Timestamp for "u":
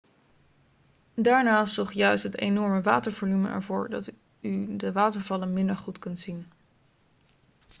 4.39-4.75